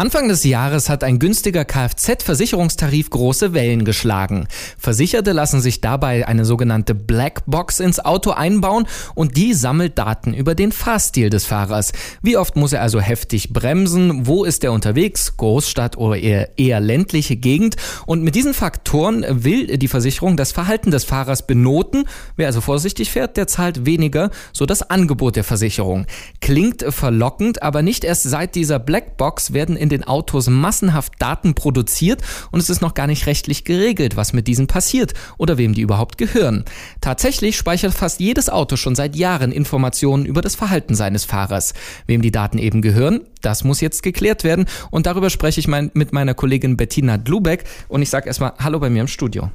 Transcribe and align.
Anfang 0.00 0.28
des 0.28 0.44
Jahres 0.44 0.88
hat 0.88 1.02
ein 1.02 1.18
günstiger 1.18 1.64
Kfz-Versicherungstarif 1.64 3.10
große 3.10 3.52
Wellen 3.52 3.84
geschlagen. 3.84 4.46
Versicherte 4.78 5.32
lassen 5.32 5.60
sich 5.60 5.80
dabei 5.80 6.24
eine 6.28 6.44
sogenannte 6.44 6.94
Blackbox 6.94 7.80
ins 7.80 7.98
Auto 7.98 8.30
einbauen 8.30 8.86
und 9.16 9.36
die 9.36 9.54
sammelt 9.54 9.98
Daten 9.98 10.34
über 10.34 10.54
den 10.54 10.70
Fahrstil 10.70 11.30
des 11.30 11.46
Fahrers. 11.46 11.90
Wie 12.22 12.36
oft 12.36 12.54
muss 12.54 12.72
er 12.72 12.80
also 12.80 13.00
heftig 13.00 13.52
bremsen? 13.52 14.28
Wo 14.28 14.44
ist 14.44 14.62
er 14.62 14.70
unterwegs? 14.70 15.36
Großstadt 15.36 15.98
oder 15.98 16.16
eher, 16.16 16.56
eher 16.56 16.78
ländliche 16.78 17.34
Gegend? 17.34 17.74
Und 18.06 18.22
mit 18.22 18.36
diesen 18.36 18.54
Faktoren 18.54 19.26
will 19.28 19.78
die 19.78 19.88
Versicherung 19.88 20.36
das 20.36 20.52
Verhalten 20.52 20.92
des 20.92 21.02
Fahrers 21.02 21.44
benoten. 21.44 22.04
Wer 22.36 22.46
also 22.46 22.60
vorsichtig 22.60 23.10
fährt, 23.10 23.36
der 23.36 23.48
zahlt 23.48 23.84
weniger, 23.84 24.30
so 24.52 24.64
das 24.64 24.88
Angebot 24.88 25.34
der 25.34 25.42
Versicherung. 25.42 26.06
Klingt 26.40 26.84
verlockend, 26.88 27.64
aber 27.64 27.82
nicht 27.82 28.04
erst 28.04 28.22
seit 28.22 28.54
dieser 28.54 28.78
Blackbox 28.78 29.52
werden 29.52 29.76
in 29.76 29.87
in 29.88 30.00
den 30.00 30.04
Autos 30.04 30.48
massenhaft 30.48 31.14
Daten 31.18 31.54
produziert 31.54 32.20
und 32.50 32.60
es 32.60 32.68
ist 32.68 32.82
noch 32.82 32.92
gar 32.92 33.06
nicht 33.06 33.26
rechtlich 33.26 33.64
geregelt, 33.64 34.16
was 34.16 34.34
mit 34.34 34.46
diesen 34.46 34.66
passiert 34.66 35.14
oder 35.38 35.56
wem 35.56 35.72
die 35.72 35.80
überhaupt 35.80 36.18
gehören. 36.18 36.66
Tatsächlich 37.00 37.56
speichert 37.56 37.94
fast 37.94 38.20
jedes 38.20 38.50
Auto 38.50 38.76
schon 38.76 38.94
seit 38.94 39.16
Jahren 39.16 39.50
Informationen 39.50 40.26
über 40.26 40.42
das 40.42 40.56
Verhalten 40.56 40.94
seines 40.94 41.24
Fahrers. 41.24 41.72
Wem 42.06 42.20
die 42.20 42.30
Daten 42.30 42.58
eben 42.58 42.82
gehören, 42.82 43.22
das 43.40 43.64
muss 43.64 43.80
jetzt 43.80 44.02
geklärt 44.02 44.44
werden 44.44 44.66
und 44.90 45.06
darüber 45.06 45.30
spreche 45.30 45.60
ich 45.60 45.68
mein, 45.68 45.90
mit 45.94 46.12
meiner 46.12 46.34
Kollegin 46.34 46.76
Bettina 46.76 47.16
Dlubeck 47.16 47.64
und 47.88 48.02
ich 48.02 48.10
sage 48.10 48.26
erstmal 48.26 48.52
Hallo 48.58 48.78
bei 48.78 48.90
mir 48.90 49.00
im 49.00 49.08
Studio. 49.08 49.50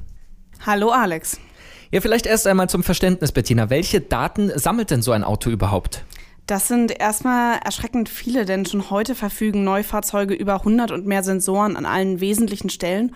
Hallo 0.65 0.89
Alex. 0.89 1.37
Ja, 1.91 2.01
vielleicht 2.01 2.25
erst 2.25 2.47
einmal 2.47 2.69
zum 2.69 2.81
Verständnis, 2.81 3.31
Bettina. 3.31 3.69
Welche 3.69 4.01
Daten 4.01 4.51
sammelt 4.55 4.89
denn 4.89 5.03
so 5.03 5.11
ein 5.11 5.23
Auto 5.23 5.51
überhaupt? 5.51 6.03
Das 6.53 6.67
sind 6.67 6.99
erstmal 6.99 7.57
erschreckend 7.65 8.09
viele, 8.09 8.45
denn 8.45 8.67
schon 8.67 8.91
heute 8.91 9.15
verfügen 9.15 9.63
Neufahrzeuge 9.63 10.35
über 10.35 10.57
100 10.57 10.91
und 10.91 11.07
mehr 11.07 11.23
Sensoren 11.23 11.75
an 11.75 11.87
allen 11.87 12.19
wesentlichen 12.19 12.69
Stellen. 12.69 13.15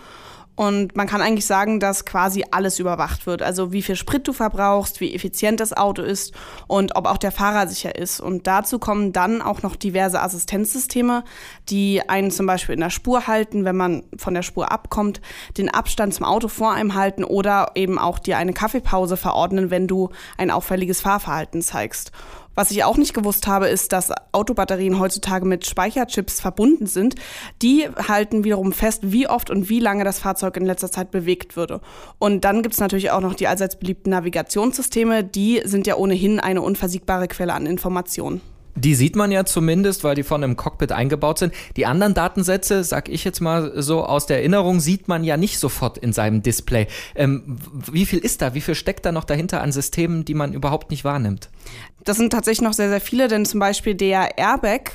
Und 0.55 0.95
man 0.95 1.05
kann 1.05 1.21
eigentlich 1.21 1.45
sagen, 1.45 1.79
dass 1.79 2.03
quasi 2.03 2.45
alles 2.49 2.79
überwacht 2.79 3.27
wird. 3.27 3.43
Also 3.43 3.71
wie 3.71 3.83
viel 3.83 3.95
Sprit 3.95 4.27
du 4.27 4.33
verbrauchst, 4.33 5.01
wie 5.01 5.13
effizient 5.13 5.59
das 5.59 5.71
Auto 5.77 6.01
ist 6.01 6.33
und 6.65 6.95
ob 6.95 7.05
auch 7.05 7.19
der 7.19 7.31
Fahrer 7.31 7.67
sicher 7.67 7.95
ist. 7.95 8.19
Und 8.19 8.47
dazu 8.47 8.79
kommen 8.79 9.13
dann 9.13 9.43
auch 9.43 9.61
noch 9.61 9.75
diverse 9.75 10.19
Assistenzsysteme, 10.19 11.23
die 11.69 12.01
einen 12.09 12.31
zum 12.31 12.47
Beispiel 12.47 12.73
in 12.73 12.81
der 12.81 12.89
Spur 12.89 13.27
halten, 13.27 13.65
wenn 13.65 13.77
man 13.77 14.01
von 14.17 14.33
der 14.33 14.41
Spur 14.41 14.71
abkommt, 14.71 15.21
den 15.59 15.69
Abstand 15.69 16.15
zum 16.15 16.25
Auto 16.25 16.47
vor 16.47 16.71
einem 16.71 16.95
halten 16.95 17.23
oder 17.23 17.73
eben 17.75 17.99
auch 17.99 18.17
dir 18.17 18.39
eine 18.39 18.53
Kaffeepause 18.53 19.15
verordnen, 19.15 19.69
wenn 19.69 19.85
du 19.85 20.09
ein 20.39 20.49
auffälliges 20.49 21.01
Fahrverhalten 21.01 21.61
zeigst. 21.61 22.11
Was 22.57 22.71
ich 22.71 22.83
auch 22.83 22.97
nicht 22.97 23.13
gewusst 23.13 23.45
habe, 23.45 23.67
ist, 23.67 23.93
dass 23.93 24.11
Autobatterien 24.31 24.99
heutzutage 24.99 25.45
mit 25.45 25.67
Speicherchips 25.67 26.41
verbunden 26.41 26.87
sind. 26.87 27.13
Die 27.61 27.87
halten 28.07 28.43
wiederum 28.43 28.71
fest, 28.71 29.01
wie 29.03 29.29
oft 29.29 29.51
und 29.51 29.69
wie 29.69 29.79
lange 29.79 30.03
das 30.03 30.17
Fahrzeug 30.17 30.57
in 30.57 30.65
letzter 30.65 30.89
Zeit 30.89 31.11
bewegt 31.11 31.55
würde. 31.55 31.81
Und 32.17 32.45
dann 32.45 32.63
gibt 32.63 32.73
es 32.73 32.79
natürlich 32.79 33.11
auch 33.11 33.21
noch 33.21 33.35
die 33.35 33.47
allseits 33.47 33.75
beliebten 33.75 34.09
Navigationssysteme. 34.09 35.23
Die 35.23 35.61
sind 35.65 35.85
ja 35.85 35.97
ohnehin 35.97 36.39
eine 36.39 36.63
unversiegbare 36.63 37.27
Quelle 37.27 37.53
an 37.53 37.67
Informationen. 37.67 38.41
Die 38.77 38.93
sieht 38.93 39.15
man 39.15 39.31
ja 39.31 39.43
zumindest, 39.43 40.03
weil 40.03 40.15
die 40.15 40.23
vorne 40.23 40.45
im 40.45 40.55
Cockpit 40.55 40.91
eingebaut 40.91 41.39
sind. 41.39 41.53
Die 41.75 41.87
anderen 41.87 42.13
Datensätze, 42.13 42.83
sag 42.83 43.09
ich 43.09 43.23
jetzt 43.23 43.39
mal 43.39 43.71
so 43.81 44.03
aus 44.03 44.27
der 44.27 44.37
Erinnerung, 44.37 44.79
sieht 44.79 45.07
man 45.07 45.23
ja 45.23 45.35
nicht 45.35 45.57
sofort 45.59 45.97
in 45.97 46.13
seinem 46.13 46.43
Display. 46.43 46.87
Ähm, 47.15 47.57
wie 47.91 48.05
viel 48.05 48.19
ist 48.19 48.43
da? 48.43 48.53
Wie 48.53 48.61
viel 48.61 48.75
steckt 48.75 49.05
da 49.05 49.11
noch 49.11 49.23
dahinter 49.23 49.61
an 49.61 49.71
Systemen, 49.71 50.25
die 50.25 50.35
man 50.35 50.53
überhaupt 50.53 50.91
nicht 50.91 51.03
wahrnimmt? 51.03 51.49
Das 52.07 52.15
sind 52.15 52.31
tatsächlich 52.31 52.61
noch 52.61 52.71
sehr, 52.71 52.87
sehr 52.87 53.01
viele, 53.01 53.27
denn 53.27 53.43
zum 53.43 53.59
Beispiel 53.59 53.93
der 53.93 54.37
Airbag 54.37 54.91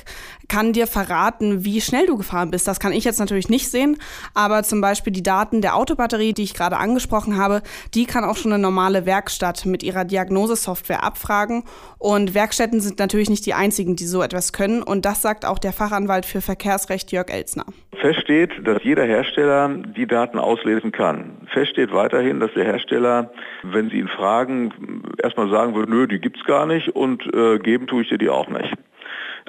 kann 0.47 0.73
dir 0.73 0.87
verraten, 0.87 1.63
wie 1.63 1.79
schnell 1.79 2.07
du 2.07 2.17
gefahren 2.17 2.49
bist. 2.49 2.67
Das 2.67 2.79
kann 2.79 2.91
ich 2.91 3.03
jetzt 3.03 3.19
natürlich 3.19 3.49
nicht 3.49 3.69
sehen, 3.69 3.97
aber 4.33 4.63
zum 4.63 4.81
Beispiel 4.81 5.13
die 5.13 5.21
Daten 5.21 5.61
der 5.61 5.75
Autobatterie, 5.75 6.33
die 6.33 6.43
ich 6.43 6.55
gerade 6.55 6.77
angesprochen 6.77 7.37
habe, 7.37 7.61
die 7.93 8.05
kann 8.05 8.23
auch 8.23 8.35
schon 8.35 8.51
eine 8.51 8.61
normale 8.61 9.05
Werkstatt 9.05 9.65
mit 9.65 9.83
ihrer 9.83 10.05
Diagnosesoftware 10.05 11.03
abfragen. 11.03 11.63
Und 11.99 12.33
Werkstätten 12.33 12.81
sind 12.81 12.97
natürlich 12.99 13.29
nicht 13.29 13.45
die 13.45 13.53
einzigen, 13.53 13.95
die 13.95 14.05
so 14.05 14.23
etwas 14.23 14.51
können. 14.51 14.81
Und 14.81 15.05
das 15.05 15.21
sagt 15.21 15.45
auch 15.45 15.59
der 15.59 15.71
Fachanwalt 15.71 16.25
für 16.25 16.41
Verkehrsrecht 16.41 17.11
Jörg 17.11 17.29
Elsner. 17.29 17.65
Fest 18.01 18.19
steht, 18.21 18.51
dass 18.67 18.83
jeder 18.83 19.05
Hersteller 19.05 19.69
die 19.69 20.07
Daten 20.07 20.37
auslesen 20.37 20.91
kann. 20.91 21.47
Fest 21.53 21.71
steht 21.71 21.93
weiterhin, 21.93 22.39
dass 22.39 22.51
der 22.53 22.65
Hersteller, 22.65 23.31
wenn 23.63 23.89
Sie 23.89 23.99
ihn 23.99 24.09
fragen, 24.09 25.03
erstmal 25.21 25.49
sagen 25.49 25.73
würde, 25.73 25.89
nö, 25.89 26.07
die 26.07 26.19
gibt 26.19 26.37
es 26.37 26.43
gar 26.43 26.65
nicht 26.65 26.89
und 27.03 27.23
äh, 27.33 27.59
geben 27.59 27.87
tue 27.87 28.01
ich 28.01 28.09
dir 28.09 28.17
die 28.17 28.29
auch 28.29 28.47
nicht. 28.47 28.73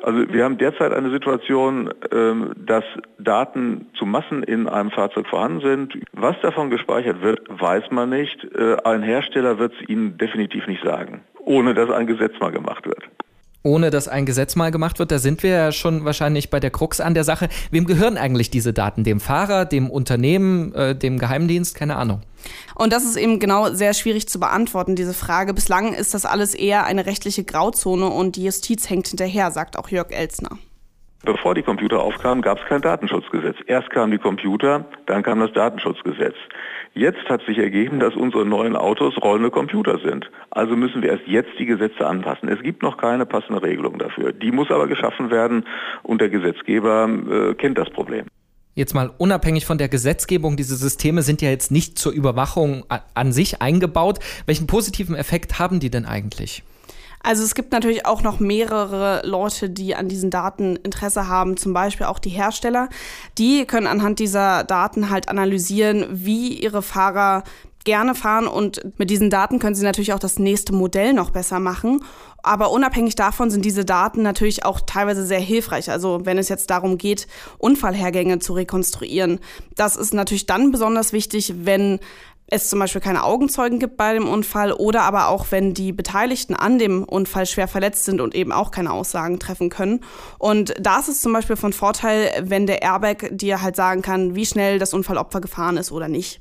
Also 0.03 0.31
wir 0.33 0.45
haben 0.45 0.59
derzeit 0.59 0.93
eine 0.93 1.11
Situation, 1.11 1.91
ähm, 2.13 2.53
dass 2.57 2.85
Daten 3.19 3.87
zu 3.95 4.05
Massen 4.05 4.43
in 4.43 4.69
einem 4.69 4.91
Fahrzeug 4.91 5.27
vorhanden 5.27 5.61
sind. 5.61 5.99
Was 6.13 6.39
davon 6.43 6.69
gespeichert 6.69 7.23
wird, 7.23 7.41
weiß 7.49 7.91
man 7.91 8.11
nicht. 8.11 8.45
Äh, 8.55 8.77
ein 8.85 9.03
Hersteller 9.03 9.59
wird 9.59 9.73
es 9.81 9.89
Ihnen 9.89 10.19
definitiv 10.19 10.67
nicht 10.67 10.85
sagen, 10.85 11.23
ohne 11.39 11.73
dass 11.73 11.91
ein 11.91 12.07
Gesetz 12.07 12.39
mal 12.41 12.53
gemacht 12.53 12.87
wird 12.87 13.09
ohne 13.65 13.91
dass 13.91 14.07
ein 14.07 14.27
Gesetz 14.27 14.55
mal 14.55 14.71
gemacht 14.71 14.99
wird. 15.01 15.11
Da 15.11 15.19
sind 15.19 15.43
wir 15.43 15.51
ja 15.51 15.73
schon 15.73 16.05
wahrscheinlich 16.05 16.51
bei 16.51 16.61
der 16.61 16.71
Krux 16.71 17.01
an 17.01 17.15
der 17.15 17.25
Sache. 17.25 17.49
Wem 17.71 17.87
gehören 17.87 18.17
eigentlich 18.17 18.51
diese 18.51 18.73
Daten? 18.73 19.03
Dem 19.03 19.19
Fahrer, 19.19 19.65
dem 19.65 19.91
Unternehmen, 19.91 20.73
äh, 20.75 20.95
dem 20.95 21.19
Geheimdienst? 21.19 21.75
Keine 21.75 21.97
Ahnung. 21.97 22.21
Und 22.75 22.93
das 22.93 23.05
ist 23.05 23.17
eben 23.17 23.41
genau 23.41 23.73
sehr 23.73 23.95
schwierig 23.95 24.29
zu 24.29 24.39
beantworten, 24.39 24.97
diese 24.97 25.15
Frage. 25.15 25.55
Bislang 25.55 25.95
ist 25.95 26.13
das 26.13 26.27
alles 26.27 26.55
eher 26.55 26.85
eine 26.85 27.07
rechtliche 27.07 27.43
Grauzone 27.43 28.07
und 28.07 28.37
die 28.37 28.45
Justiz 28.45 28.91
hängt 28.91 29.09
hinterher, 29.09 29.51
sagt 29.51 29.79
auch 29.79 29.89
Jörg 29.89 30.11
Elsner. 30.11 30.59
Bevor 31.25 31.55
die 31.55 31.63
Computer 31.63 32.01
aufkamen, 32.01 32.43
gab 32.43 32.59
es 32.59 32.67
kein 32.67 32.83
Datenschutzgesetz. 32.83 33.57
Erst 33.67 33.89
kamen 33.91 34.13
die 34.13 34.19
Computer, 34.19 34.85
dann 35.07 35.23
kam 35.23 35.41
das 35.41 35.53
Datenschutzgesetz. 35.53 36.35
Jetzt 36.93 37.29
hat 37.29 37.41
sich 37.47 37.59
ergeben, 37.59 37.99
dass 37.99 38.15
unsere 38.15 38.45
neuen 38.45 38.77
Autos 38.77 39.15
rollende 39.23 39.51
Computer 39.51 39.99
sind. 39.99 40.31
Also 40.51 40.77
müssen 40.77 41.03
wir 41.03 41.11
erst 41.11 41.27
jetzt 41.27 41.51
die 41.59 41.67
Gesetze 41.67 42.07
anpassen. 42.07 42.49
Es 42.49 42.63
gibt 42.63 42.83
noch 42.83 42.99
keine 42.99 43.25
passende 43.27 43.63
Regelung 43.63 43.99
dafür. 43.99 44.33
Die 44.33 44.53
muss 44.53 44.71
aber 44.71 44.87
geschaffen 44.87 45.31
werden 45.31 45.65
und 46.03 46.21
der 46.21 46.29
Gesetzgeber 46.29 47.09
äh, 47.09 47.55
kennt 47.55 47.79
das 47.79 47.89
Problem. 47.91 48.27
Jetzt 48.75 48.93
mal 48.93 49.11
unabhängig 49.19 49.67
von 49.67 49.79
der 49.79 49.89
Gesetzgebung, 49.89 50.57
diese 50.57 50.75
Systeme 50.75 51.23
sind 51.23 51.41
ja 51.41 51.49
jetzt 51.49 51.71
nicht 51.71 51.97
zur 51.97 52.13
Überwachung 52.13 52.85
an 53.15 53.33
sich 53.33 53.63
eingebaut. 53.63 54.19
Welchen 54.47 54.67
positiven 54.67 55.15
Effekt 55.15 55.61
haben 55.61 55.79
die 55.79 55.91
denn 55.91 56.05
eigentlich? 56.05 56.65
Also 57.25 57.43
es 57.43 57.55
gibt 57.55 57.73
natürlich 57.73 58.05
auch 58.05 58.23
noch 58.23 58.39
mehrere 58.39 59.27
Leute, 59.27 59.71
die 59.71 59.97
an 59.97 60.09
diesen 60.09 60.31
Daten 60.31 60.77
Interesse 60.77 61.27
haben, 61.27 61.57
zum 61.57 61.73
Beispiel 61.73 62.05
auch 62.05 62.19
die 62.19 62.29
Hersteller. 62.29 62.91
Die 63.39 63.65
können 63.65 63.87
anhand 63.87 64.19
dieser 64.19 64.63
Daten 64.63 65.09
halt 65.09 65.31
analysieren, 65.31 66.05
wie 66.11 66.53
ihre 66.53 66.83
Fahrer 66.83 67.43
gerne 67.85 68.15
fahren 68.15 68.47
und 68.47 68.99
mit 68.99 69.09
diesen 69.11 69.31
Daten 69.31 69.59
können 69.59 69.75
sie 69.75 69.85
natürlich 69.85 70.13
auch 70.13 70.19
das 70.19 70.39
nächste 70.39 70.75
Modell 70.75 71.15
noch 71.15 71.31
besser 71.31 71.61
machen. 71.61 72.03
Aber 72.43 72.71
unabhängig 72.71 73.15
davon 73.15 73.51
sind 73.51 73.65
diese 73.65 73.87
Daten 73.87 74.23
natürlich 74.23 74.67
auch 74.67 74.81
teilweise 74.81 75.25
sehr 75.25 75.41
hilfreich. 75.41 75.91
Also 75.91 76.21
wenn 76.25 76.37
es 76.37 76.51
jetzt 76.51 76.69
darum 76.69 76.99
geht, 76.99 77.27
Unfallhergänge 77.57 78.39
zu 78.39 78.53
rekonstruieren. 78.53 79.41
Das 79.77 79.97
ist 79.97 80.13
natürlich 80.13 80.45
dann 80.45 80.73
besonders 80.73 81.15
wichtig, 81.15 81.55
wenn 81.65 82.01
es 82.47 82.69
zum 82.69 82.79
Beispiel 82.79 83.01
keine 83.01 83.25
Augenzeugen 83.25 83.79
gibt 83.79 83.97
bei 83.97 84.13
dem 84.13 84.29
Unfall 84.29 84.73
oder 84.73 85.03
aber 85.03 85.29
auch, 85.29 85.47
wenn 85.51 85.75
die 85.75 85.93
Beteiligten 85.93 86.55
an 86.55 86.79
dem 86.79 87.05
Unfall 87.05 87.47
schwer 87.47 87.69
verletzt 87.69 88.05
sind 88.05 88.21
und 88.21 88.35
eben 88.35 88.53
auch 88.53 88.71
keine 88.71 88.93
Aussagen 88.93 89.39
treffen 89.39 89.71
können. 89.71 90.01
Und 90.39 90.75
da 90.79 90.99
ist 90.99 91.09
es 91.09 91.23
zum 91.23 91.33
Beispiel 91.33 91.57
von 91.57 91.73
Vorteil, 91.73 92.31
wenn 92.43 92.67
der 92.67 92.83
Airbag 92.83 93.31
dir 93.31 93.63
halt 93.63 93.77
sagen 93.77 94.03
kann, 94.03 94.35
wie 94.35 94.47
schnell 94.47 94.79
das 94.79 94.93
Unfallopfer 94.95 95.41
gefahren 95.41 95.77
ist 95.77 95.91
oder 95.91 96.09
nicht. 96.09 96.39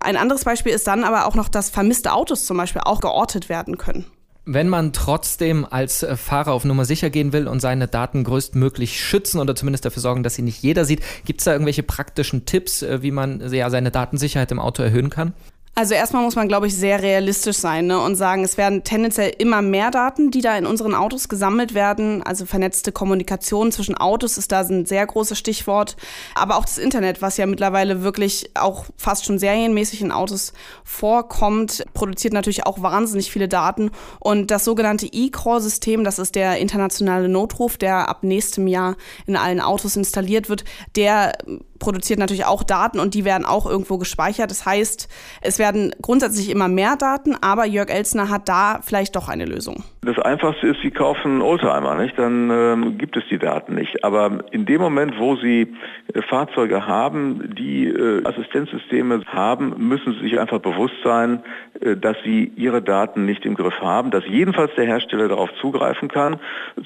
Ein 0.00 0.16
anderes 0.16 0.44
Beispiel 0.44 0.72
ist 0.72 0.86
dann 0.86 1.02
aber 1.02 1.26
auch 1.26 1.34
noch, 1.34 1.48
dass 1.48 1.70
vermisste 1.70 2.12
Autos 2.12 2.44
zum 2.44 2.56
Beispiel 2.56 2.82
auch 2.84 3.00
geortet 3.00 3.48
werden 3.48 3.78
können. 3.78 4.06
Wenn 4.50 4.70
man 4.70 4.94
trotzdem 4.94 5.66
als 5.68 6.02
äh, 6.02 6.16
Fahrer 6.16 6.52
auf 6.52 6.64
Nummer 6.64 6.86
sicher 6.86 7.10
gehen 7.10 7.34
will 7.34 7.46
und 7.46 7.60
seine 7.60 7.86
Daten 7.86 8.24
größtmöglich 8.24 8.98
schützen 8.98 9.40
oder 9.40 9.54
zumindest 9.54 9.84
dafür 9.84 10.00
sorgen, 10.00 10.22
dass 10.22 10.36
sie 10.36 10.42
nicht 10.42 10.62
jeder 10.62 10.86
sieht, 10.86 11.02
gibt 11.26 11.40
es 11.40 11.44
da 11.44 11.52
irgendwelche 11.52 11.82
praktischen 11.82 12.46
Tipps, 12.46 12.80
äh, 12.80 13.02
wie 13.02 13.10
man 13.10 13.52
ja, 13.52 13.68
seine 13.68 13.90
Datensicherheit 13.90 14.50
im 14.50 14.58
Auto 14.58 14.82
erhöhen 14.82 15.10
kann? 15.10 15.34
Also 15.78 15.94
erstmal 15.94 16.24
muss 16.24 16.34
man, 16.34 16.48
glaube 16.48 16.66
ich, 16.66 16.74
sehr 16.74 17.04
realistisch 17.04 17.58
sein 17.58 17.86
ne? 17.86 18.00
und 18.00 18.16
sagen, 18.16 18.42
es 18.42 18.56
werden 18.56 18.82
tendenziell 18.82 19.32
immer 19.38 19.62
mehr 19.62 19.92
Daten, 19.92 20.32
die 20.32 20.40
da 20.40 20.58
in 20.58 20.66
unseren 20.66 20.92
Autos 20.92 21.28
gesammelt 21.28 21.72
werden. 21.72 22.20
Also 22.24 22.46
vernetzte 22.46 22.90
Kommunikation 22.90 23.70
zwischen 23.70 23.96
Autos 23.96 24.38
ist 24.38 24.50
da 24.50 24.62
ein 24.62 24.86
sehr 24.86 25.06
großes 25.06 25.38
Stichwort. 25.38 25.96
Aber 26.34 26.56
auch 26.56 26.64
das 26.64 26.78
Internet, 26.78 27.22
was 27.22 27.36
ja 27.36 27.46
mittlerweile 27.46 28.02
wirklich 28.02 28.50
auch 28.54 28.86
fast 28.96 29.24
schon 29.24 29.38
serienmäßig 29.38 30.00
in 30.00 30.10
Autos 30.10 30.52
vorkommt, 30.82 31.84
produziert 31.94 32.34
natürlich 32.34 32.66
auch 32.66 32.82
wahnsinnig 32.82 33.30
viele 33.30 33.46
Daten. 33.46 33.92
Und 34.18 34.50
das 34.50 34.64
sogenannte 34.64 35.06
E-Core-System, 35.06 36.02
das 36.02 36.18
ist 36.18 36.34
der 36.34 36.58
internationale 36.58 37.28
Notruf, 37.28 37.76
der 37.76 38.08
ab 38.08 38.24
nächstem 38.24 38.66
Jahr 38.66 38.96
in 39.26 39.36
allen 39.36 39.60
Autos 39.60 39.94
installiert 39.94 40.48
wird, 40.48 40.64
der 40.96 41.38
produziert 41.78 42.18
natürlich 42.18 42.44
auch 42.44 42.62
Daten 42.62 43.00
und 43.00 43.14
die 43.14 43.24
werden 43.24 43.44
auch 43.44 43.66
irgendwo 43.66 43.98
gespeichert. 43.98 44.50
Das 44.50 44.66
heißt, 44.66 45.08
es 45.40 45.58
werden 45.58 45.94
grundsätzlich 46.02 46.50
immer 46.50 46.68
mehr 46.68 46.96
Daten, 46.96 47.36
aber 47.40 47.66
Jörg 47.66 47.90
Elsner 47.90 48.28
hat 48.28 48.48
da 48.48 48.80
vielleicht 48.82 49.16
doch 49.16 49.28
eine 49.28 49.44
Lösung. 49.44 49.84
Das 50.02 50.18
Einfachste 50.18 50.68
ist, 50.68 50.80
Sie 50.82 50.90
kaufen 50.90 51.42
Oldtimer, 51.42 51.94
nicht? 51.96 52.18
dann 52.18 52.50
ähm, 52.50 52.98
gibt 52.98 53.16
es 53.16 53.24
die 53.30 53.38
Daten 53.38 53.74
nicht. 53.74 54.04
Aber 54.04 54.44
in 54.52 54.64
dem 54.64 54.80
Moment, 54.80 55.18
wo 55.18 55.36
Sie 55.36 55.74
äh, 56.14 56.22
Fahrzeuge 56.22 56.86
haben, 56.86 57.54
die 57.56 57.86
äh, 57.86 58.24
Assistenzsysteme 58.24 59.22
haben, 59.26 59.74
müssen 59.76 60.14
Sie 60.14 60.20
sich 60.20 60.40
einfach 60.40 60.58
bewusst 60.60 60.94
sein, 61.04 61.42
äh, 61.80 61.96
dass 61.96 62.16
Sie 62.24 62.52
Ihre 62.56 62.82
Daten 62.82 63.24
nicht 63.24 63.44
im 63.44 63.54
Griff 63.54 63.78
haben, 63.80 64.10
dass 64.10 64.24
jedenfalls 64.26 64.74
der 64.76 64.86
Hersteller 64.86 65.28
darauf 65.28 65.50
zugreifen 65.60 66.08
kann, 66.08 66.40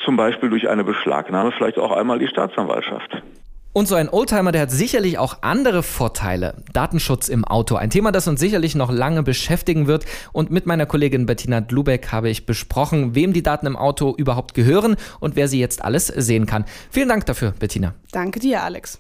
zum 0.05 0.17
Beispiel 0.17 0.51
durch 0.51 0.69
eine 0.69 0.85
Beschlagnahme, 0.85 1.53
vielleicht 1.53 1.79
auch 1.79 1.93
einmal 1.93 2.19
die 2.19 2.29
Staatsanwaltschaft. 2.29 3.23
Und 3.75 3.89
so 3.89 3.95
ein 3.95 4.11
Oldtimer, 4.11 4.53
der 4.53 4.63
hat 4.63 4.71
sicherlich 4.71 5.19
auch 5.19 5.39
andere 5.41 5.83
Vorteile. 5.83 6.57
Datenschutz 6.75 7.29
im 7.29 7.45
Auto, 7.45 7.77
ein 7.77 7.89
Thema, 7.89 8.13
das 8.13 8.29
uns 8.29 8.39
sicherlich 8.39 8.75
noch 8.75 8.91
lange 8.93 9.23
beschäftigen 9.23 9.87
wird. 9.87 10.05
Und 10.33 10.51
mit 10.51 10.67
meiner 10.67 10.85
Kollegin 10.85 11.25
Bettina 11.25 11.63
Dlubeck 11.63 12.13
habe 12.13 12.29
ich 12.29 12.45
besprochen, 12.45 13.15
wem 13.15 13.33
die 13.33 13.43
Daten 13.43 13.67
im 13.67 13.77
Auto 13.77 14.15
überhaupt 14.15 14.53
gehören 14.53 14.97
und 15.21 15.37
wer 15.37 15.49
sie 15.49 15.59
jetzt 15.59 15.83
alles 15.83 16.09
sehen 16.09 16.45
kann. 16.45 16.67
Vielen 16.91 17.09
Dank 17.09 17.25
dafür, 17.25 17.55
Bettina. 17.59 17.95
Danke 18.11 18.41
dir, 18.41 18.63
Alex. 18.63 18.99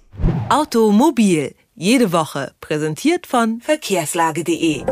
Automobil, 0.48 1.54
jede 1.74 2.12
Woche, 2.12 2.52
präsentiert 2.60 3.26
von 3.26 3.60
verkehrslage.de. 3.60 4.84